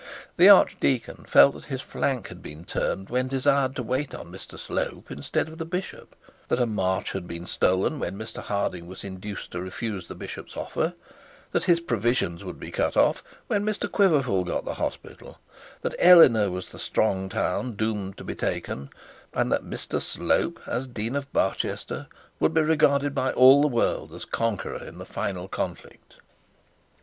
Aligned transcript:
The 0.37 0.49
archdeacon 0.49 1.25
felt 1.27 1.53
that 1.53 1.65
his 1.65 1.83
flank 1.83 2.29
had 2.29 2.41
been 2.41 2.65
turned 2.65 3.11
when 3.11 3.27
desired 3.27 3.75
to 3.75 3.83
wait 3.83 4.15
on 4.15 4.31
Mr 4.31 4.57
Slope 4.57 5.11
instead 5.11 5.47
of 5.47 5.59
the 5.59 5.63
bishop, 5.63 6.15
that 6.47 6.59
a 6.59 6.65
march 6.65 7.11
had 7.11 7.27
been 7.27 7.45
stolen 7.45 7.99
when 7.99 8.17
Mr 8.17 8.41
Harding 8.41 8.87
was 8.87 9.03
induced 9.03 9.51
to 9.51 9.61
refuse 9.61 10.07
the 10.07 10.15
bishop's 10.15 10.57
offer, 10.57 10.95
that 11.51 11.65
his 11.65 11.79
provisions 11.79 12.43
would 12.43 12.59
be 12.59 12.71
cut 12.71 12.97
off 12.97 13.23
when 13.45 13.63
Mr 13.63 13.87
Quiverful 13.87 14.43
got 14.43 14.65
the 14.65 14.73
hospital, 14.73 15.37
that 15.83 15.93
Eleanor 15.99 16.49
was 16.49 16.71
the 16.71 16.79
strong 16.79 17.29
town 17.29 17.73
doomed 17.73 18.17
to 18.17 18.23
be 18.23 18.33
taken, 18.33 18.89
and 19.35 19.51
that 19.51 19.61
Mr 19.63 20.01
Slope, 20.01 20.59
as 20.65 20.87
Dean 20.87 21.15
of 21.15 21.31
Barchester, 21.31 22.07
would 22.39 22.55
be 22.55 22.61
regarded 22.61 23.13
by 23.13 23.33
all 23.33 23.61
the 23.61 23.67
world 23.67 24.15
as 24.15 24.23
the 24.23 24.29
conqueror 24.31 24.83
in 24.83 24.97
that 24.97 25.05
final 25.09 25.47
conflict. 25.47 26.15